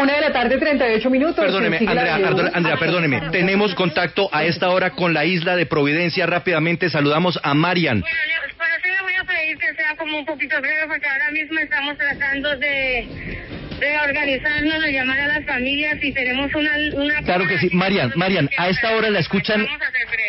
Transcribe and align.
Una 0.00 0.14
de 0.14 0.20
la 0.22 0.32
tarde, 0.32 0.56
38 0.56 1.10
minutos. 1.10 1.36
Perdóneme, 1.36 1.76
Andrea. 1.78 2.14
Andrea, 2.14 2.50
Andrea, 2.54 2.76
perdóneme. 2.78 3.20
Tenemos 3.30 3.74
contacto 3.74 4.30
a 4.32 4.44
esta 4.44 4.70
hora 4.70 4.90
con 4.90 5.12
la 5.12 5.26
isla 5.26 5.56
de 5.56 5.66
Providencia. 5.66 6.24
Rápidamente 6.24 6.88
saludamos 6.88 7.38
a 7.42 7.52
Marian. 7.52 8.00
Bueno, 8.00 8.16
yo, 8.16 8.54
pero 8.56 8.70
sí 8.82 8.88
le 8.88 9.02
voy 9.02 9.12
a 9.14 9.24
pedir 9.24 9.58
que 9.58 9.74
sea 9.74 9.96
como 9.96 10.18
un 10.18 10.24
poquito 10.24 10.58
breve 10.60 10.86
porque 10.86 11.06
ahora 11.06 11.30
mismo 11.32 11.58
estamos 11.58 11.98
tratando 11.98 12.56
de, 12.56 13.06
de 13.78 13.98
organizarnos, 13.98 14.82
de 14.82 14.92
llamar 14.92 15.20
a 15.20 15.26
las 15.28 15.44
familias 15.44 15.98
y 16.02 16.12
tenemos 16.12 16.54
una... 16.54 16.70
una 16.94 17.22
Claro 17.22 17.46
que 17.46 17.58
sí. 17.58 17.68
Marian, 17.72 18.12
Marian, 18.16 18.48
a 18.56 18.68
esta 18.68 18.96
hora 18.96 19.10
la 19.10 19.18
escuchan... 19.18 19.66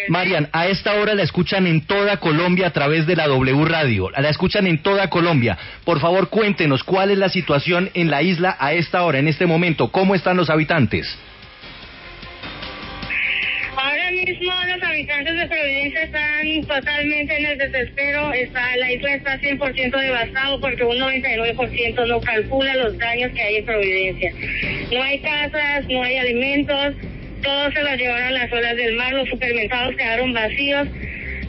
Marian, 0.09 0.49
a 0.51 0.67
esta 0.67 0.93
hora 0.95 1.13
la 1.13 1.23
escuchan 1.23 1.67
en 1.67 1.81
toda 1.81 2.17
Colombia 2.17 2.67
a 2.67 2.71
través 2.71 3.05
de 3.07 3.15
la 3.15 3.27
W 3.27 3.65
Radio. 3.65 4.09
La 4.11 4.29
escuchan 4.29 4.67
en 4.67 4.81
toda 4.81 5.09
Colombia. 5.09 5.57
Por 5.85 5.99
favor, 5.99 6.29
cuéntenos 6.29 6.83
cuál 6.83 7.11
es 7.11 7.17
la 7.17 7.29
situación 7.29 7.89
en 7.93 8.09
la 8.09 8.21
isla 8.21 8.55
a 8.59 8.73
esta 8.73 9.03
hora, 9.03 9.19
en 9.19 9.27
este 9.27 9.45
momento. 9.45 9.91
¿Cómo 9.91 10.15
están 10.15 10.37
los 10.37 10.49
habitantes? 10.49 11.17
Ahora 13.75 14.11
mismo 14.11 14.51
los 14.67 14.83
habitantes 14.83 15.35
de 15.35 15.47
Providencia 15.47 16.03
están 16.03 16.61
totalmente 16.67 17.37
en 17.37 17.45
el 17.45 17.57
desespero. 17.57 18.33
Está, 18.33 18.75
la 18.77 18.91
isla 18.91 19.15
está 19.15 19.39
100% 19.39 19.99
devastado 19.99 20.59
porque 20.59 20.83
un 20.83 20.97
99% 20.97 22.07
no 22.07 22.21
calcula 22.21 22.75
los 22.75 22.97
daños 22.97 23.31
que 23.31 23.41
hay 23.41 23.55
en 23.57 23.65
Providencia. 23.65 24.33
No 24.91 25.01
hay 25.01 25.19
casas, 25.19 25.85
no 25.87 26.03
hay 26.03 26.17
alimentos, 26.17 26.95
todo 27.41 27.71
se 27.71 27.81
lo 27.83 27.95
llevaron 27.95 28.33
las 28.33 28.51
olas 28.51 28.75
del 28.75 28.95
mar, 28.95 29.13
los 29.13 29.29
supermercados 29.29 29.95
quedaron 29.95 30.33
vacíos. 30.33 30.87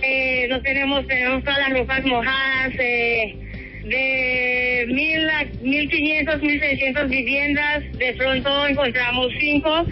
Eh, 0.02 0.46
no 0.48 0.60
tenemos, 0.62 1.06
tenemos 1.06 1.44
todas 1.44 1.58
las 1.60 1.78
ropas 1.78 2.04
mojadas. 2.04 2.72
Eh, 2.78 3.36
de 3.84 4.84
mil 4.88 5.28
a 5.28 5.44
mil 5.60 5.90
quinientos, 5.90 6.40
mil 6.40 6.60
seiscientos 6.60 7.08
viviendas, 7.10 7.82
de 7.98 8.12
pronto 8.14 8.68
encontramos 8.68 9.26
cinco 9.40 9.84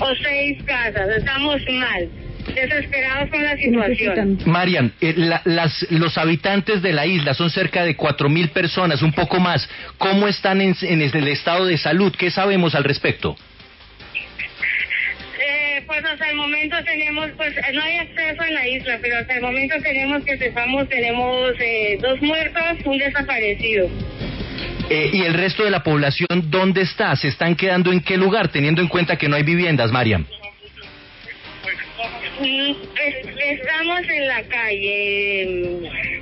o 0.00 0.14
seis 0.22 0.62
casas. 0.64 1.08
Estamos 1.16 1.58
mal, 1.70 2.08
desesperados 2.54 3.30
con 3.30 3.42
la 3.42 3.56
situación. 3.56 4.38
Marian, 4.44 4.92
eh, 5.00 5.14
la- 5.16 5.40
las- 5.46 5.86
los 5.90 6.18
habitantes 6.18 6.82
de 6.82 6.92
la 6.92 7.06
isla 7.06 7.32
son 7.32 7.48
cerca 7.48 7.84
de 7.84 7.96
cuatro 7.96 8.28
mil 8.28 8.50
personas, 8.50 9.00
un 9.00 9.12
poco 9.12 9.40
más. 9.40 9.66
¿Cómo 9.96 10.28
están 10.28 10.60
en, 10.60 10.76
en 10.82 11.00
el 11.00 11.28
estado 11.28 11.64
de 11.64 11.78
salud? 11.78 12.14
¿Qué 12.18 12.30
sabemos 12.30 12.74
al 12.74 12.84
respecto? 12.84 13.34
Pues 15.88 16.04
hasta 16.04 16.30
el 16.30 16.36
momento 16.36 16.76
tenemos, 16.84 17.30
pues 17.36 17.56
eh, 17.56 17.72
no 17.72 17.82
hay 17.82 17.96
acceso 17.96 18.42
en 18.44 18.54
la 18.54 18.68
isla, 18.68 18.98
pero 19.00 19.16
hasta 19.18 19.34
el 19.36 19.40
momento 19.42 19.74
tenemos 19.82 20.22
que 20.22 20.36
sepamos, 20.36 20.86
tenemos 20.88 21.52
eh, 21.58 21.98
dos 22.00 22.20
muertos, 22.22 22.62
un 22.84 22.98
desaparecido. 22.98 23.88
Eh, 24.90 25.10
¿Y 25.14 25.22
el 25.22 25.34
resto 25.34 25.64
de 25.64 25.70
la 25.70 25.82
población 25.82 26.28
dónde 26.50 26.82
está? 26.82 27.16
¿Se 27.16 27.28
están 27.28 27.56
quedando 27.56 27.90
en 27.90 28.00
qué 28.00 28.16
lugar, 28.18 28.48
teniendo 28.48 28.80
en 28.82 28.88
cuenta 28.88 29.16
que 29.16 29.28
no 29.28 29.36
hay 29.36 29.42
viviendas, 29.42 29.90
Marian? 29.90 30.26
Mm, 32.40 32.70
es- 33.06 33.28
Estamos 33.60 34.00
en 34.08 34.28
la 34.28 34.42
calle, 34.42 35.46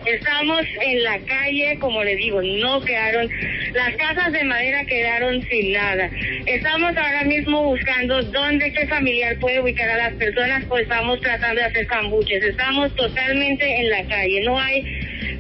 estamos 0.06 0.62
en 0.80 1.02
la 1.02 1.18
calle, 1.20 1.78
como 1.78 2.02
le 2.02 2.16
digo, 2.16 2.40
no 2.42 2.80
quedaron, 2.82 3.28
las 3.72 3.96
casas 3.96 4.32
de 4.32 4.44
madera 4.44 4.84
quedaron 4.84 5.42
sin 5.42 5.72
nada. 5.72 6.10
Estamos 6.46 6.96
ahora 6.96 7.24
mismo 7.24 7.64
buscando 7.64 8.22
dónde, 8.22 8.72
qué 8.72 8.86
familiar 8.86 9.38
puede 9.38 9.60
ubicar 9.60 9.88
a 9.90 9.96
las 9.96 10.14
personas, 10.14 10.64
pues 10.66 10.84
estamos 10.84 11.20
tratando 11.20 11.60
de 11.60 11.66
hacer 11.66 11.86
cambuches. 11.86 12.42
Estamos 12.42 12.94
totalmente 12.94 13.80
en 13.80 13.90
la 13.90 14.04
calle, 14.04 14.40
no 14.44 14.58
hay, 14.58 14.82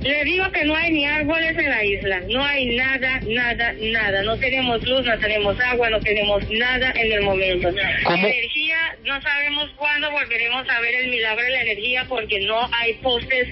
le 0.02 0.24
digo 0.24 0.50
que 0.52 0.64
no 0.64 0.74
hay 0.74 0.92
ni 0.92 1.06
árboles 1.06 1.56
en 1.58 1.70
la 1.70 1.84
isla, 1.84 2.20
no 2.28 2.44
hay 2.44 2.76
nada, 2.76 3.20
nada, 3.26 3.74
nada. 3.80 4.22
No 4.22 4.36
tenemos 4.38 4.86
luz, 4.86 5.04
no 5.04 5.18
tenemos 5.18 5.58
agua, 5.60 5.90
no 5.90 6.00
tenemos 6.00 6.48
nada 6.50 6.92
en 6.94 7.12
el 7.12 7.22
momento. 7.22 7.72
¿Cómo? 8.04 8.26
Energía, 8.26 8.96
no 9.04 9.20
sabemos 9.20 9.70
cuándo 9.76 10.10
volveremos 10.10 10.68
a 10.68 10.80
ver 10.80 10.94
el 10.94 11.10
milagro 11.10 11.44
de 11.44 11.50
la 11.50 11.62
energía 11.62 12.04
porque 12.08 12.40
no 12.40 12.68
hay 12.72 12.94
postes, 12.94 13.48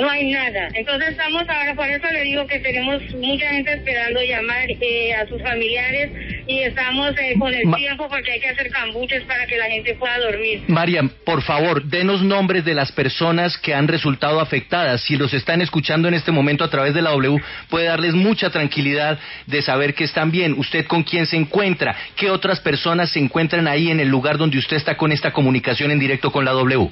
no 0.00 0.08
hay 0.10 0.30
nada. 0.30 0.68
Entonces 0.74 1.10
estamos 1.10 1.42
ahora, 1.48 1.74
por 1.74 1.88
eso 1.88 2.06
le 2.12 2.22
digo 2.24 2.46
que 2.46 2.58
tenemos 2.60 3.02
mucha 3.14 3.48
gente 3.50 3.72
esperando 3.72 4.20
llamar 4.22 4.66
eh, 4.80 5.14
a 5.14 5.26
sus 5.26 5.40
familiares 5.42 6.10
y 6.46 6.60
estamos 6.60 7.14
eh, 7.18 7.34
con 7.38 7.52
el 7.54 7.66
Ma- 7.66 7.76
tiempo 7.76 8.08
porque 8.08 8.32
hay 8.32 8.40
que 8.40 8.48
hacer 8.48 8.70
cambuches 8.70 9.22
para 9.24 9.46
que 9.46 9.56
la 9.56 9.66
gente 9.66 9.94
pueda 9.94 10.18
dormir. 10.18 10.62
Marian, 10.68 11.08
por 11.24 11.42
favor, 11.42 11.82
denos 11.84 12.22
nombres 12.22 12.64
de 12.64 12.74
las 12.74 12.92
personas 12.92 13.56
que 13.58 13.74
han 13.74 13.88
resultado 13.88 14.40
afectadas. 14.40 15.00
Si 15.02 15.16
los 15.16 15.32
están 15.34 15.60
escuchando 15.62 16.08
en 16.08 16.14
este 16.14 16.32
momento 16.32 16.64
a 16.64 16.70
través 16.70 16.94
de 16.94 17.02
la 17.02 17.10
W, 17.10 17.40
puede 17.70 17.86
darles 17.86 18.14
mucha 18.14 18.50
tranquilidad 18.50 19.18
de 19.46 19.62
saber 19.62 19.94
que 19.94 20.04
están 20.04 20.30
bien. 20.30 20.54
¿Usted 20.58 20.86
con 20.86 21.02
quién 21.02 21.26
se 21.26 21.36
encuentra? 21.36 21.96
¿Qué 22.16 22.30
otras 22.30 22.60
personas 22.60 23.10
se 23.10 23.20
encuentran 23.20 23.68
ahí 23.68 23.90
en 23.90 24.00
el 24.00 24.08
lugar 24.08 24.38
donde 24.38 24.58
usted 24.58 24.76
está 24.76 24.96
con 24.96 25.12
esta 25.12 25.32
comunicación 25.32 25.90
en 25.90 25.98
directo 25.98 26.30
con 26.32 26.44
la 26.44 26.52
W? 26.52 26.90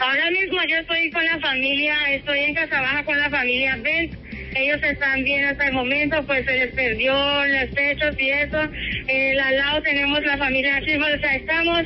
Ahora 0.00 0.30
mismo 0.30 0.58
yo 0.68 0.76
estoy 0.78 1.10
con 1.10 1.24
la 1.24 1.38
familia, 1.40 1.96
estoy 2.10 2.40
en 2.40 2.54
Casa 2.54 2.80
Baja 2.80 3.04
con 3.04 3.18
la 3.18 3.30
familia 3.30 3.76
Bent. 3.82 4.14
Ellos 4.54 4.82
están 4.82 5.22
bien 5.24 5.44
hasta 5.44 5.66
el 5.66 5.72
momento, 5.74 6.22
pues 6.26 6.44
se 6.46 6.52
les 6.56 6.72
perdió 6.74 7.12
los 7.14 7.70
techos 7.74 8.14
y 8.18 8.30
eso. 8.30 8.70
Eh, 9.06 9.38
al 9.38 9.56
lado 9.56 9.82
tenemos 9.82 10.22
la 10.24 10.36
familia 10.38 10.80
o 10.80 11.18
sea, 11.20 11.34
estamos, 11.36 11.82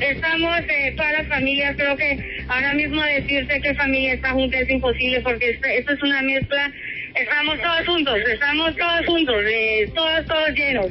estamos 0.00 0.60
eh, 0.68 0.92
todas 0.96 1.12
las 1.12 1.26
familias, 1.28 1.74
creo 1.76 1.96
que 1.96 2.44
ahora 2.48 2.74
mismo 2.74 3.02
decirse 3.02 3.60
que 3.60 3.74
familia 3.74 4.14
está 4.14 4.30
junta 4.30 4.58
es 4.58 4.70
imposible 4.70 5.20
porque 5.20 5.50
este- 5.50 5.78
esto 5.78 5.92
es 5.92 6.02
una 6.02 6.22
mezcla. 6.22 6.70
Estamos 7.14 7.60
todos 7.60 7.86
juntos, 7.86 8.18
estamos 8.26 8.74
todos 8.76 9.04
juntos, 9.04 9.36
eh, 9.46 9.90
todos, 9.94 10.24
todos 10.26 10.48
llenos. 10.54 10.86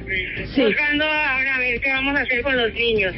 Sí. 0.54 0.62
Buscando 0.62 1.04
ahora 1.06 1.56
a 1.56 1.60
ver 1.60 1.80
qué 1.81 1.90
vamos 1.92 2.16
a 2.16 2.22
hacer 2.22 2.42
con 2.44 2.56
los 2.58 2.72
niños. 2.74 3.16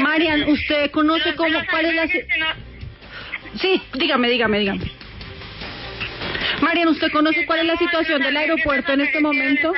Marian, 0.00 0.42
¿usted 0.44 0.90
conoce 0.92 1.34
cómo, 1.34 1.58
cuál 1.70 1.86
es 1.86 1.94
la... 1.94 2.06
que 2.06 2.24
no- 2.38 2.65
Sí, 3.60 3.82
dígame, 3.94 4.28
dígame, 4.28 4.58
dígame. 4.58 4.90
Marian, 6.60 6.88
¿usted 6.88 7.10
conoce 7.12 7.46
cuál 7.46 7.60
es 7.60 7.66
la 7.66 7.76
situación 7.76 8.22
del 8.22 8.36
aeropuerto 8.36 8.92
en 8.92 9.02
este 9.02 9.20
momento? 9.20 9.72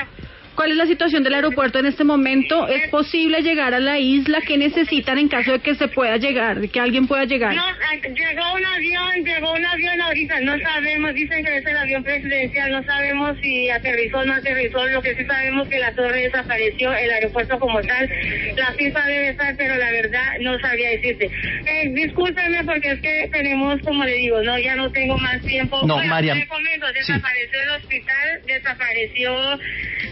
¿Cuál 0.59 0.73
es 0.73 0.77
la 0.77 0.87
situación 0.87 1.23
del 1.23 1.35
aeropuerto 1.35 1.79
en 1.79 1.87
este 1.87 2.03
momento? 2.03 2.67
¿Es 2.67 2.89
posible 2.89 3.43
llegar 3.43 3.75
a 3.75 3.79
la 3.79 4.01
isla? 4.01 4.41
¿Qué 4.45 4.59
necesitan 4.59 5.17
en 5.17 5.29
caso 5.29 5.53
de 5.53 5.61
que 5.61 5.77
se 5.77 5.87
pueda 5.87 6.17
llegar, 6.17 6.59
de 6.59 6.67
que 6.67 6.81
alguien 6.81 7.07
pueda 7.07 7.27
llegar? 7.27 7.55
No, 7.55 7.63
ah, 7.65 7.95
llegó 7.95 8.55
un 8.57 8.67
avión, 8.67 9.25
llegó 9.25 9.53
un 9.53 9.65
avión 9.65 10.01
ahorita, 10.01 10.41
no 10.41 10.59
sabemos, 10.59 11.15
dicen 11.15 11.45
que 11.45 11.59
es 11.59 11.65
el 11.65 11.77
avión 11.77 12.03
presidencial, 12.03 12.73
no 12.73 12.83
sabemos 12.83 13.37
si 13.41 13.71
aterrizó 13.71 14.19
o 14.19 14.25
no 14.25 14.33
aterrizó, 14.33 14.85
lo 14.89 15.01
que 15.01 15.15
sí 15.15 15.25
sabemos 15.27 15.69
que 15.69 15.79
la 15.79 15.93
torre 15.93 16.23
desapareció, 16.23 16.93
el 16.93 17.11
aeropuerto 17.13 17.61
como 17.61 17.81
tal, 17.81 18.11
la 18.57 18.73
FIFA 18.73 19.07
debe 19.07 19.29
estar, 19.29 19.57
pero 19.57 19.77
la 19.77 19.93
verdad 19.93 20.39
no 20.41 20.59
sabría 20.59 20.91
decirte. 20.91 21.31
Eh, 21.67 21.89
discúlpeme 21.91 22.65
porque 22.65 22.91
es 22.91 23.01
que 23.01 23.29
tenemos, 23.31 23.81
como 23.83 24.03
le 24.03 24.15
digo, 24.15 24.43
no, 24.43 24.59
ya 24.59 24.75
no 24.75 24.91
tengo 24.91 25.17
más 25.19 25.41
tiempo. 25.43 25.87
No, 25.87 25.95
Bueno, 25.95 26.21
le 26.21 26.49
comento, 26.49 26.89
sí. 26.89 27.13
desapareció 27.13 27.63
el 27.63 27.71
hospital, 27.81 28.43
desapareció 28.45 29.61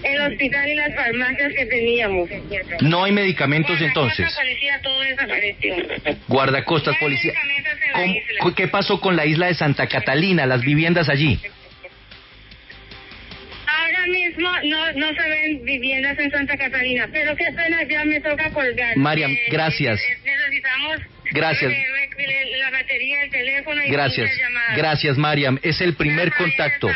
el 0.05 0.21
hospital 0.21 0.36
y 0.45 0.75
las 0.75 0.95
farmacias 0.95 1.53
que 1.55 1.67
teníamos. 1.67 2.29
No 2.81 3.05
hay 3.05 3.13
medicamentos 3.13 3.81
entonces. 3.81 4.31
La 4.31 4.37
policía 4.43 4.81
todo 4.83 5.01
desapareció. 5.01 5.77
Guardacostas, 6.29 6.97
policía. 6.99 7.33
medicamentos 7.33 7.73
en 7.85 7.93
la 7.93 7.99
¿Cómo- 7.99 8.15
isla. 8.15 8.55
¿Qué 8.57 8.69
pasó 8.69 9.01
con 9.01 9.17
la 9.17 9.27
isla 9.27 9.47
de 9.47 9.55
Santa 9.55 9.87
Catalina, 9.87 10.47
las 10.47 10.61
viviendas 10.63 11.09
allí? 11.09 11.41
Ahora 13.67 14.07
mismo 14.07 14.49
no, 14.65 14.93
no 14.93 15.09
se 15.15 15.29
ven 15.29 15.65
viviendas 15.65 16.19
en 16.19 16.31
Santa 16.31 16.57
Catalina, 16.57 17.09
pero 17.13 17.35
qué 17.37 17.47
pena, 17.53 17.83
ya 17.85 18.05
me 18.05 18.21
toca 18.21 18.51
colgar. 18.51 18.97
Mariam, 18.97 19.33
Eh, 19.33 19.41
gracias. 19.51 20.01
eh, 20.01 20.19
necesitamos 20.25 20.99
Gracias. 21.33 21.73
la 21.73 22.71
batería 22.71 23.21
del 23.21 23.31
teléfono 23.31 23.85
y 23.85 23.91
Gracias, 23.91 24.31
gracias 24.77 25.19
Mariam. 25.19 25.59
Es 25.63 25.81
el 25.81 25.95
primer 25.95 26.33
contacto. 26.33 26.89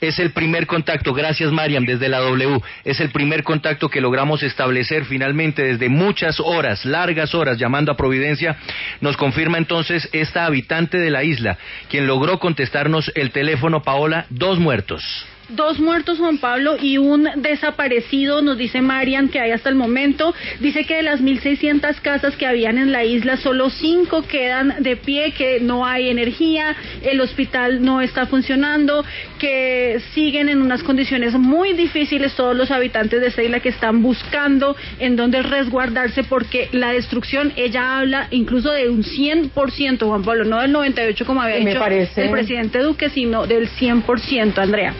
Es 0.00 0.18
el 0.18 0.30
primer 0.30 0.66
contacto. 0.66 1.12
Gracias 1.12 1.50
Mariam 1.50 1.84
desde 1.84 2.08
la 2.08 2.18
W. 2.18 2.60
Es 2.84 3.00
el 3.00 3.10
primer 3.10 3.42
contacto 3.42 3.88
que 3.88 4.00
logramos 4.00 4.42
establecer 4.42 5.04
finalmente 5.04 5.62
desde 5.62 5.88
muchas 5.88 6.38
horas, 6.38 6.84
largas 6.84 7.34
horas 7.34 7.58
llamando 7.58 7.90
a 7.90 7.96
Providencia. 7.96 8.56
Nos 9.00 9.16
confirma 9.16 9.58
entonces 9.58 10.08
esta 10.12 10.46
habitante 10.46 10.98
de 10.98 11.10
la 11.10 11.24
isla, 11.24 11.58
quien 11.88 12.06
logró 12.06 12.38
contestarnos 12.38 13.10
el 13.14 13.32
teléfono, 13.32 13.82
Paola, 13.82 14.26
dos 14.30 14.58
muertos. 14.58 15.26
Dos 15.48 15.80
muertos, 15.80 16.18
Juan 16.18 16.36
Pablo, 16.36 16.76
y 16.78 16.98
un 16.98 17.26
desaparecido, 17.36 18.42
nos 18.42 18.58
dice 18.58 18.82
Marian, 18.82 19.30
que 19.30 19.40
hay 19.40 19.50
hasta 19.50 19.70
el 19.70 19.76
momento. 19.76 20.34
Dice 20.60 20.84
que 20.84 20.96
de 20.96 21.02
las 21.02 21.22
1.600 21.22 22.02
casas 22.02 22.36
que 22.36 22.46
habían 22.46 22.76
en 22.76 22.92
la 22.92 23.04
isla, 23.04 23.38
solo 23.38 23.70
cinco 23.70 24.22
quedan 24.22 24.82
de 24.82 24.96
pie, 24.96 25.32
que 25.32 25.60
no 25.60 25.86
hay 25.86 26.10
energía, 26.10 26.76
el 27.02 27.18
hospital 27.22 27.82
no 27.82 28.02
está 28.02 28.26
funcionando, 28.26 29.06
que 29.38 30.00
siguen 30.12 30.50
en 30.50 30.60
unas 30.60 30.82
condiciones 30.82 31.32
muy 31.32 31.72
difíciles 31.72 32.34
todos 32.34 32.54
los 32.54 32.70
habitantes 32.70 33.18
de 33.18 33.28
esta 33.28 33.42
isla 33.42 33.60
que 33.60 33.70
están 33.70 34.02
buscando 34.02 34.76
en 34.98 35.16
dónde 35.16 35.40
resguardarse 35.40 36.24
porque 36.24 36.68
la 36.72 36.92
destrucción, 36.92 37.54
ella 37.56 37.98
habla 37.98 38.28
incluso 38.32 38.70
de 38.70 38.90
un 38.90 39.02
100%, 39.02 40.06
Juan 40.06 40.24
Pablo, 40.24 40.44
no 40.44 40.60
del 40.60 40.72
98 40.72 41.24
como 41.24 41.40
había 41.40 41.56
dicho 41.56 41.82
el 42.16 42.30
presidente 42.30 42.80
Duque, 42.80 43.08
sino 43.08 43.46
del 43.46 43.70
100%, 43.70 44.58
Andrea. 44.58 44.92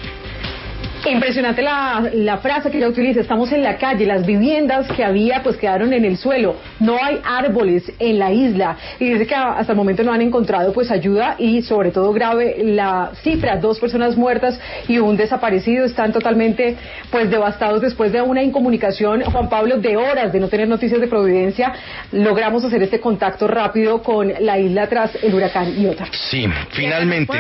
Impresionante 1.11 1.63
la, 1.63 2.11
la, 2.13 2.39
frase 2.39 2.71
que 2.71 2.77
ella 2.77 2.89
utiliza, 2.89 3.21
estamos 3.21 3.51
en 3.53 3.63
la 3.63 3.77
calle, 3.79 4.05
las 4.05 4.27
viviendas 4.27 4.87
que 4.93 5.05
había 5.05 5.43
pues 5.43 5.57
quedaron 5.57 5.93
en 5.93 6.05
el 6.05 6.19
suelo, 6.19 6.57
no 6.81 7.03
hay 7.03 7.19
árboles 7.25 7.91
en 7.99 8.19
la 8.19 8.31
isla 8.31 8.77
y 8.99 9.11
dice 9.11 9.27
que 9.27 9.35
hasta 9.35 9.73
el 9.73 9.77
momento 9.77 10.03
no 10.03 10.13
han 10.13 10.21
encontrado 10.21 10.73
pues 10.73 10.91
ayuda 10.91 11.37
y 11.39 11.63
sobre 11.63 11.93
todo 11.93 12.13
grave 12.13 12.57
la 12.63 13.13
cifra, 13.23 13.57
dos 13.57 13.81
personas 13.81 14.17
muertas 14.17 14.61
y 14.87 14.99
un 14.99 15.17
desaparecido, 15.17 15.87
están 15.87 16.13
totalmente 16.13 16.77
pues 17.11 17.31
devastados. 17.31 17.81
Después 17.81 18.13
de 18.13 18.21
una 18.21 18.43
incomunicación, 18.43 19.23
Juan 19.23 19.49
Pablo, 19.49 19.79
de 19.79 19.97
horas 19.97 20.33
de 20.33 20.41
no 20.41 20.49
tener 20.49 20.69
noticias 20.69 21.01
de 21.01 21.07
Providencia, 21.07 21.73
logramos 22.13 22.65
hacer 22.65 22.83
este 22.83 23.01
contacto 23.01 23.49
rápido 23.49 24.03
con 24.03 24.33
la 24.41 24.59
isla 24.59 24.87
tras 24.89 25.17
el 25.23 25.35
huracán 25.35 25.81
Iota. 25.81 26.07
Sí, 26.31 26.47
finalmente. 26.71 27.33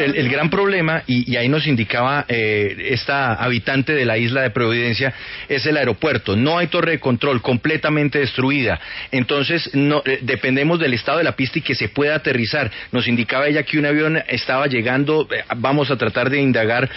El, 0.00 0.16
el, 0.16 0.28
gran 0.28 0.50
problema, 0.50 1.02
y, 1.06 1.30
y 1.30 1.36
ahí 1.36 1.48
nos 1.48 1.66
indicaba... 1.66 2.24
Eh, 2.28 2.71
esta 2.78 3.34
habitante 3.34 3.94
de 3.94 4.04
la 4.04 4.18
isla 4.18 4.42
de 4.42 4.50
Providencia 4.50 5.14
es 5.48 5.66
el 5.66 5.76
aeropuerto. 5.76 6.36
No 6.36 6.58
hay 6.58 6.68
torre 6.68 6.92
de 6.92 7.00
control, 7.00 7.42
completamente 7.42 8.18
destruida. 8.18 8.80
Entonces, 9.10 9.70
no, 9.74 10.02
eh, 10.04 10.18
dependemos 10.22 10.78
del 10.78 10.94
estado 10.94 11.18
de 11.18 11.24
la 11.24 11.36
pista 11.36 11.58
y 11.58 11.62
que 11.62 11.74
se 11.74 11.88
pueda 11.88 12.16
aterrizar. 12.16 12.70
Nos 12.90 13.08
indicaba 13.08 13.46
ella 13.46 13.62
que 13.62 13.78
un 13.78 13.86
avión 13.86 14.22
estaba 14.28 14.66
llegando. 14.66 15.28
Eh, 15.30 15.42
vamos 15.56 15.90
a 15.90 15.96
tratar 15.96 16.30
de 16.30 16.40
indagar 16.40 16.88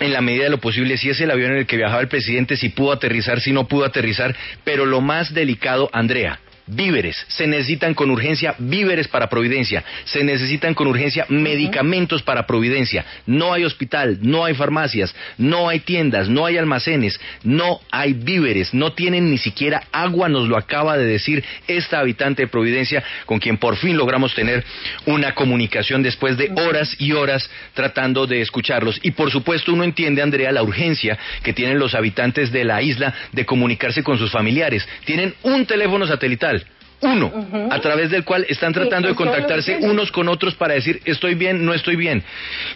en 0.00 0.12
la 0.12 0.20
medida 0.20 0.44
de 0.44 0.50
lo 0.50 0.58
posible 0.58 0.96
si 0.96 1.10
es 1.10 1.20
el 1.20 1.30
avión 1.30 1.52
en 1.52 1.58
el 1.58 1.66
que 1.66 1.76
viajaba 1.76 2.00
el 2.00 2.08
presidente, 2.08 2.56
si 2.56 2.70
pudo 2.70 2.92
aterrizar, 2.92 3.40
si 3.40 3.52
no 3.52 3.66
pudo 3.68 3.84
aterrizar. 3.84 4.34
Pero 4.64 4.86
lo 4.86 5.00
más 5.00 5.32
delicado, 5.32 5.90
Andrea, 5.92 6.40
víveres, 6.66 7.24
se 7.28 7.46
necesitan 7.46 7.94
con 7.94 8.10
urgencia 8.10 8.54
víveres 8.58 9.08
para 9.08 9.28
Providencia, 9.28 9.84
se 10.04 10.24
necesitan 10.24 10.74
con 10.74 10.88
urgencia 10.88 11.26
medicamentos 11.28 12.22
para 12.22 12.46
Providencia. 12.46 13.04
No 13.26 13.52
hay 13.52 13.64
hospital, 13.64 14.18
no 14.22 14.44
hay 14.44 14.54
farmacias, 14.54 15.14
no 15.38 15.68
hay 15.68 15.80
tiendas, 15.80 16.28
no 16.28 16.46
hay 16.46 16.56
almacenes, 16.56 17.20
no 17.42 17.80
hay 17.90 18.12
víveres, 18.12 18.74
no 18.74 18.92
tienen 18.92 19.30
ni 19.30 19.38
siquiera 19.38 19.82
agua, 19.92 20.28
nos 20.28 20.48
lo 20.48 20.56
acaba 20.56 20.96
de 20.96 21.06
decir 21.06 21.44
esta 21.68 22.00
habitante 22.00 22.42
de 22.42 22.48
Providencia, 22.48 23.02
con 23.26 23.38
quien 23.38 23.58
por 23.58 23.76
fin 23.76 23.96
logramos 23.96 24.34
tener 24.34 24.64
una 25.06 25.34
comunicación 25.34 26.02
después 26.02 26.36
de 26.36 26.50
horas 26.56 26.96
y 26.98 27.12
horas 27.12 27.48
tratando 27.74 28.26
de 28.26 28.40
escucharlos. 28.40 28.98
Y 29.02 29.12
por 29.12 29.30
supuesto 29.30 29.72
uno 29.72 29.84
entiende, 29.84 30.22
Andrea, 30.22 30.52
la 30.52 30.62
urgencia 30.62 31.18
que 31.42 31.52
tienen 31.52 31.78
los 31.78 31.94
habitantes 31.94 32.50
de 32.52 32.64
la 32.64 32.82
isla 32.82 33.14
de 33.32 33.46
comunicarse 33.46 34.02
con 34.02 34.18
sus 34.18 34.30
familiares. 34.30 34.86
Tienen 35.04 35.34
un 35.42 35.66
teléfono 35.66 36.06
satelital 36.06 36.55
uno, 37.00 37.32
a 37.70 37.80
través 37.80 38.10
del 38.10 38.24
cual 38.24 38.46
están 38.48 38.72
tratando 38.72 39.08
de 39.08 39.14
contactarse 39.14 39.78
unos 39.80 40.10
con 40.10 40.28
otros 40.28 40.54
para 40.54 40.74
decir 40.74 41.00
estoy 41.04 41.34
bien, 41.34 41.64
no 41.64 41.74
estoy 41.74 41.96
bien. 41.96 42.22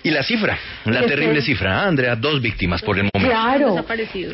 Y 0.03 0.11
la 0.11 0.23
cifra, 0.23 0.59
la 0.85 1.03
terrible 1.07 1.43
cifra, 1.43 1.83
¿ah, 1.83 1.89
Andrea, 1.89 2.17
dos 2.17 2.41
víctimas 2.41 2.83
por 2.83 2.99
el 2.99 3.09
momento. 3.13 3.31
Claro. 3.31 3.85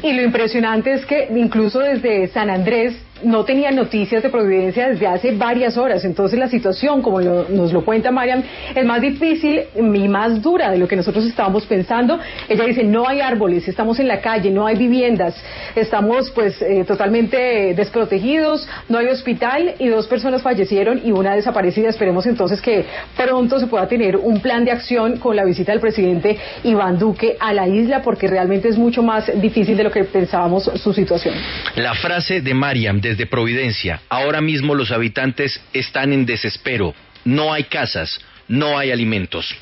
Y 0.02 0.12
lo 0.12 0.22
impresionante 0.22 0.92
es 0.92 1.06
que 1.06 1.28
incluso 1.30 1.80
desde 1.80 2.28
San 2.28 2.50
Andrés 2.50 2.94
no 3.22 3.44
tenía 3.44 3.70
noticias 3.70 4.22
de 4.22 4.28
Providencia 4.28 4.88
desde 4.88 5.06
hace 5.06 5.32
varias 5.32 5.76
horas. 5.76 6.04
Entonces 6.04 6.38
la 6.38 6.48
situación, 6.48 7.02
como 7.02 7.20
nos 7.20 7.72
lo 7.72 7.84
cuenta 7.84 8.10
Mariam, 8.10 8.42
es 8.74 8.84
más 8.84 9.00
difícil 9.00 9.62
y 9.74 10.08
más 10.08 10.42
dura 10.42 10.70
de 10.70 10.78
lo 10.78 10.88
que 10.88 10.96
nosotros 10.96 11.24
estábamos 11.24 11.66
pensando. 11.66 12.18
Ella 12.48 12.64
dice, 12.64 12.84
no 12.84 13.08
hay 13.08 13.20
árboles, 13.20 13.66
estamos 13.68 13.98
en 14.00 14.08
la 14.08 14.20
calle, 14.20 14.50
no 14.50 14.66
hay 14.66 14.76
viviendas, 14.76 15.34
estamos 15.74 16.30
pues 16.30 16.60
eh, 16.62 16.84
totalmente 16.86 17.74
desprotegidos, 17.74 18.68
no 18.88 18.98
hay 18.98 19.06
hospital 19.06 19.74
y 19.78 19.88
dos 19.88 20.06
personas 20.06 20.42
fallecieron 20.42 21.00
y 21.04 21.12
una 21.12 21.34
desaparecida. 21.34 21.88
Esperemos 21.88 22.26
entonces 22.26 22.60
que 22.60 22.84
pronto 23.16 23.58
se 23.58 23.66
pueda 23.66 23.86
tener 23.88 24.16
un 24.16 24.40
plan 24.40 24.64
de 24.64 24.72
acción 24.72 25.18
con 25.18 25.36
la 25.36 25.44
visita 25.44 25.72
del 25.72 25.80
presidente 25.80 26.38
Iván 26.64 26.98
Duque 26.98 27.36
a 27.40 27.52
la 27.52 27.66
isla 27.68 28.02
porque 28.02 28.28
realmente 28.28 28.68
es 28.68 28.76
mucho 28.76 29.02
más 29.02 29.30
difícil 29.40 29.76
de 29.76 29.84
lo 29.84 29.90
que 29.90 30.04
pensábamos 30.04 30.64
su 30.64 30.92
situación. 30.92 31.34
La 31.76 31.94
frase 31.94 32.40
de 32.40 32.54
Mariam 32.54 33.00
desde 33.08 33.26
Providencia. 33.26 34.00
Ahora 34.08 34.40
mismo 34.40 34.74
los 34.74 34.90
habitantes 34.90 35.60
están 35.72 36.12
en 36.12 36.26
desespero. 36.26 36.94
No 37.24 37.52
hay 37.52 37.64
casas, 37.64 38.20
no 38.48 38.78
hay 38.78 38.90
alimentos. 38.90 39.54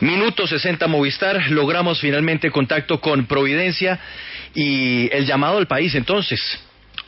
Minuto 0.00 0.46
60 0.46 0.86
Movistar, 0.86 1.50
logramos 1.50 2.00
finalmente 2.00 2.50
contacto 2.50 3.00
con 3.00 3.26
Providencia 3.26 3.98
y 4.54 5.08
el 5.12 5.26
llamado 5.26 5.58
al 5.58 5.66
país 5.66 5.94
entonces, 5.94 6.40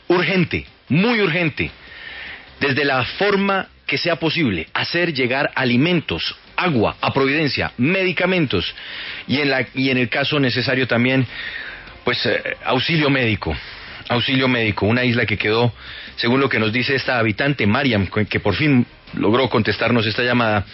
urgente, 0.07 0.65
muy 0.89 1.21
urgente, 1.21 1.71
desde 2.59 2.85
la 2.85 3.03
forma 3.03 3.67
que 3.85 3.97
sea 3.97 4.17
posible, 4.17 4.67
hacer 4.73 5.13
llegar 5.13 5.51
alimentos, 5.55 6.35
agua 6.55 6.97
a 6.99 7.13
Providencia, 7.13 7.71
medicamentos 7.77 8.73
y 9.27 9.39
en, 9.39 9.49
la, 9.49 9.67
y 9.73 9.89
en 9.89 9.97
el 9.97 10.09
caso 10.09 10.39
necesario 10.39 10.87
también, 10.87 11.25
pues 12.03 12.25
eh, 12.25 12.41
auxilio 12.65 13.09
médico 13.09 13.55
auxilio 14.09 14.47
médico, 14.47 14.85
una 14.85 15.03
isla 15.03 15.25
que 15.25 15.37
quedó, 15.37 15.73
según 16.15 16.39
lo 16.39 16.49
que 16.49 16.59
nos 16.59 16.71
dice 16.71 16.95
esta 16.95 17.19
habitante, 17.19 17.67
Mariam, 17.67 18.07
que 18.07 18.39
por 18.39 18.55
fin 18.55 18.85
logró 19.13 19.49
contestarnos 19.49 20.05
esta 20.05 20.23
llamada, 20.23 20.65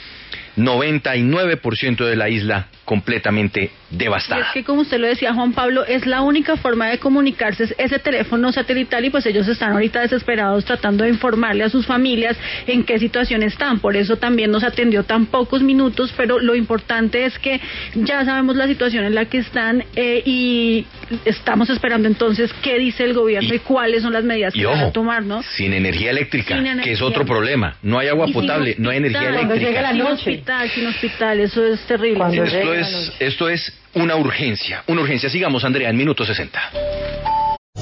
99% 0.57 2.06
de 2.06 2.15
la 2.15 2.30
isla 2.30 2.68
completamente 2.85 3.71
devastada. 3.89 4.47
es 4.47 4.53
que 4.53 4.63
como 4.63 4.81
usted 4.81 5.00
lo 5.00 5.07
decía 5.07 5.33
Juan 5.33 5.53
Pablo, 5.53 5.85
es 5.85 6.06
la 6.06 6.21
única 6.21 6.57
forma 6.57 6.89
de 6.89 6.97
comunicarse 6.97 7.74
ese 7.77 8.00
teléfono 8.00 8.51
satelital 8.51 9.06
y 9.06 9.09
pues 9.09 9.25
ellos 9.25 9.47
están 9.47 9.71
ahorita 9.71 10.01
desesperados 10.01 10.65
tratando 10.65 11.03
de 11.03 11.12
informarle 11.12 11.63
a 11.63 11.69
sus 11.69 11.85
familias 11.85 12.38
en 12.68 12.83
qué 12.83 13.00
situación 13.00 13.41
están. 13.44 13.80
Por 13.80 13.95
eso 13.95 14.18
también 14.18 14.51
nos 14.51 14.63
atendió 14.63 15.03
tan 15.03 15.27
pocos 15.27 15.62
minutos, 15.62 16.13
pero 16.18 16.39
lo 16.39 16.56
importante 16.56 17.25
es 17.25 17.39
que 17.39 17.62
ya 17.95 18.25
sabemos 18.25 18.56
la 18.56 18.68
situación 18.68 19.06
en 19.06 19.15
la 19.15 19.25
que 19.25 19.38
están 19.38 19.86
eh, 19.95 20.21
y 20.25 20.86
estamos 21.25 21.69
esperando 21.69 22.07
entonces 22.07 22.51
qué 22.62 22.77
dice 22.77 23.03
el 23.05 23.13
gobierno 23.13 23.53
y, 23.53 23.60
cuáles 23.60 24.01
son 24.01 24.13
las 24.13 24.24
medidas 24.24 24.53
que 24.53 24.65
van 24.65 24.79
a 24.79 24.91
tomar, 24.91 25.24
¿no? 25.24 25.41
Sin 25.43 25.74
energía 25.74 26.12
eléctrica, 26.12 26.62
que 26.84 26.91
es 26.91 27.01
otro 27.01 27.25
problema. 27.25 27.77
No 27.81 27.98
hay 28.00 28.10
agua 28.10 28.23
potable, 28.32 28.75
no 28.77 28.89
hay 28.89 28.98
energía 28.98 29.30
eléctrica. 29.30 29.82
la 29.82 29.94
noche 29.94 30.13
hospital, 30.13 30.70
sin 30.70 30.88
hospital, 30.88 31.39
eso 31.39 31.65
es 31.65 31.86
terrible. 31.88 32.24
esto, 32.44 32.74
es, 32.74 33.12
esto 33.20 33.50
es 33.50 33.74
una 33.96 34.15
urgencia, 34.15 34.84
una 34.88 35.01
urgencia. 35.01 35.30
Sigamos, 35.30 35.63
Andrea, 35.63 35.89
en 35.89 35.98
minuto 35.98 36.25
60. 36.25 36.60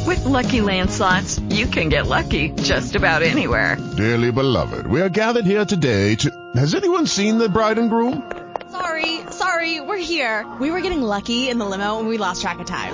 With 0.07 0.25
lucky 0.25 0.61
landslots, 0.61 1.39
you 1.49 1.67
can 1.67 1.89
get 1.89 2.07
lucky 2.07 2.49
just 2.63 2.95
about 2.95 3.21
anywhere. 3.21 3.77
Dearly 3.97 4.31
beloved, 4.31 4.87
we 4.87 5.01
are 5.01 5.09
gathered 5.09 5.45
here 5.45 5.65
today 5.65 6.15
to. 6.15 6.29
Has 6.55 6.73
anyone 6.73 7.07
seen 7.07 7.37
the 7.37 7.49
bride 7.49 7.77
and 7.77 7.89
groom? 7.89 8.23
Sorry, 8.71 9.19
sorry, 9.29 9.81
we're 9.81 9.97
here. 9.97 10.45
We 10.59 10.71
were 10.71 10.81
getting 10.81 11.01
lucky 11.01 11.49
in 11.49 11.59
the 11.59 11.65
limo 11.65 11.99
and 11.99 12.07
we 12.07 12.17
lost 12.17 12.41
track 12.41 12.59
of 12.59 12.65
time. 12.65 12.93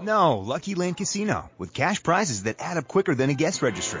No, 0.00 0.38
Lucky 0.38 0.74
Land 0.74 0.96
Casino, 0.96 1.50
with 1.58 1.74
cash 1.74 2.02
prizes 2.02 2.44
that 2.44 2.56
add 2.60 2.76
up 2.76 2.86
quicker 2.86 3.14
than 3.14 3.30
a 3.30 3.34
guest 3.34 3.62
registry. 3.62 4.00